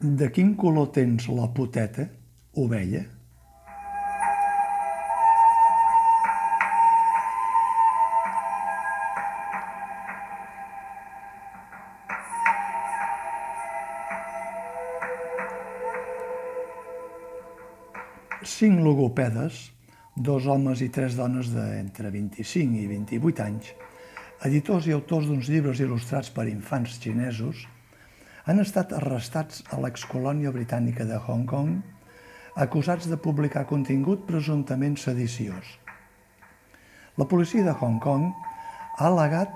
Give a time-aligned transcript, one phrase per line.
[0.00, 2.04] De quin color tens la poteta,
[2.54, 3.00] ovella?
[18.46, 19.72] Cinc logopedes,
[20.14, 23.72] dos homes i tres dones d'entre 25 i 28 anys,
[24.46, 27.66] editors i autors d'uns llibres il·lustrats per infants xinesos,
[28.48, 31.82] han estat arrestats a l'excolònia britànica de Hong Kong
[32.64, 35.74] acusats de publicar contingut presumptament sediciós.
[37.20, 39.52] La policia de Hong Kong ha al·legat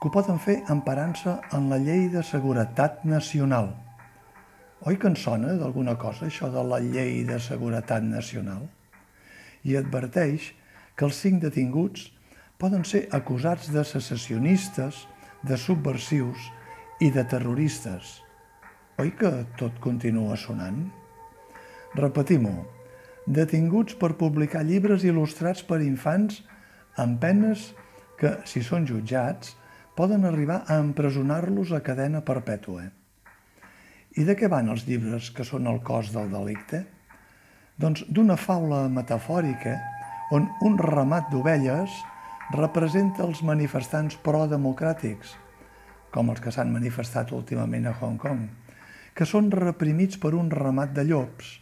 [0.00, 3.70] que ho poden fer emparant-se en la llei de seguretat nacional.
[4.82, 8.66] Oi que en sona d'alguna cosa això de la llei de seguretat nacional?
[9.62, 10.52] I adverteix
[10.98, 12.10] que els cinc detinguts
[12.58, 15.06] poden ser acusats de secessionistes,
[15.46, 16.50] de subversius
[16.98, 18.18] i de terroristes.
[18.98, 20.80] Oi que tot continua sonant?
[21.94, 22.64] Repetim-ho.
[23.30, 26.40] Detinguts per publicar llibres il·lustrats per infants
[26.98, 27.68] amb penes
[28.18, 29.54] que, si són jutjats,
[29.94, 32.88] poden arribar a empresonar-los a cadena perpètua.
[34.18, 36.82] I de què van els llibres que són el cos del delicte?
[37.78, 39.78] Doncs d'una faula metafòrica
[40.34, 41.94] on un ramat d'ovelles
[42.58, 45.36] representa els manifestants pro-democràtics,
[46.14, 48.46] com els que s'han manifestat últimament a Hong Kong,
[49.14, 51.58] que són reprimits per un ramat de llops,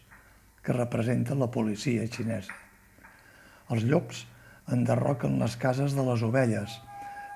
[0.62, 2.54] que representa la policia xinesa.
[3.70, 4.24] Els llops
[4.72, 6.74] enderroquen les cases de les ovelles,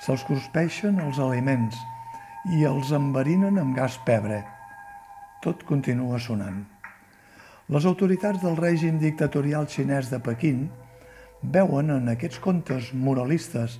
[0.02, 1.78] se'ls cruspeixen els aliments
[2.56, 4.42] i els enverinen amb gas pebre.
[5.44, 6.64] Tot continua sonant.
[7.70, 10.64] Les autoritats del règim dictatorial xinès de Pequín
[11.42, 13.78] veuen en aquests contes moralistes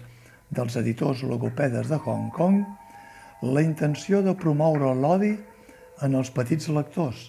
[0.51, 2.63] dels editors logopedes de Hong Kong
[3.43, 5.33] la intenció de promoure l'odi
[6.05, 7.29] en els petits lectors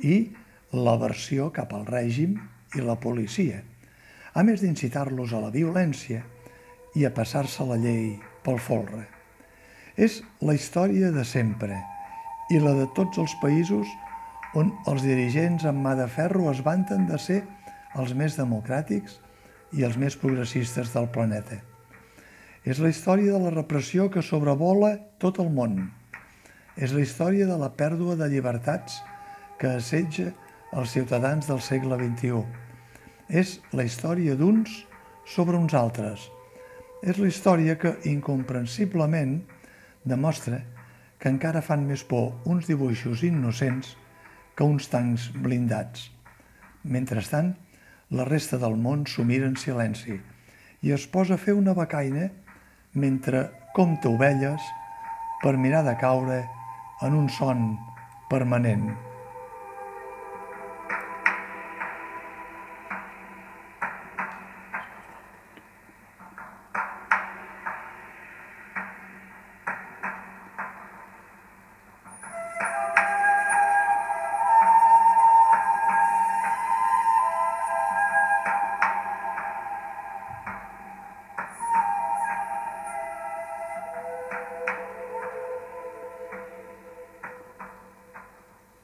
[0.00, 0.32] i
[0.72, 2.38] l'aversió cap al règim
[2.76, 3.60] i la policia,
[4.32, 6.22] a més d'incitar-los a la violència
[6.96, 8.14] i a passar-se la llei
[8.44, 9.04] pel folre.
[9.96, 11.76] És la història de sempre
[12.50, 13.88] i la de tots els països
[14.56, 17.42] on els dirigents amb mà de ferro es vanten de ser
[18.00, 19.20] els més democràtics
[19.76, 21.60] i els més progressistes del planeta.
[22.62, 25.88] És la història de la repressió que sobrevola tot el món.
[26.78, 29.00] És la història de la pèrdua de llibertats
[29.58, 30.28] que assetja
[30.70, 32.44] els ciutadans del segle XXI.
[33.28, 34.84] És la història d'uns
[35.26, 36.28] sobre uns altres.
[37.02, 39.40] És la història que, incomprensiblement,
[40.06, 40.62] demostra
[41.18, 43.96] que encara fan més por uns dibuixos innocents
[44.54, 46.12] que uns tancs blindats.
[46.82, 47.56] Mentrestant,
[48.14, 50.20] la resta del món s'ho mira en silenci
[50.82, 52.28] i es posa a fer una becaina
[52.92, 54.60] mentre compta ovelles
[55.42, 56.42] per mirar de caure
[57.02, 57.78] en un son
[58.28, 59.11] permanent.